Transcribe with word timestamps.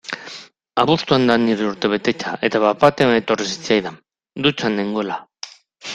Abuztuan 0.83 1.27
da 1.31 1.35
nire 1.43 1.67
urtebetetzea 1.73 2.33
eta 2.49 2.63
bat-batean 2.65 3.15
etorri 3.19 3.49
zitzaidan, 3.53 4.03
dutxan 4.47 4.79
nengoela. 4.81 5.21